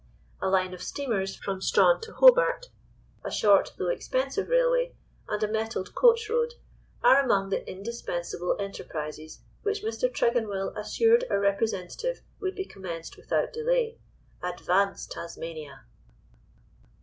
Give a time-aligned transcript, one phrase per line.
[0.41, 2.69] A line of steamers from Strahan to Hobart,
[3.23, 4.95] a short though expensive railway,
[5.29, 6.55] and a metalled coach road,
[7.03, 10.11] are among the indispensable enterprises which Mr.
[10.11, 13.99] Tregonwell assured our representative would be commenced without delay.
[14.41, 15.85] Advance, Tasmania!"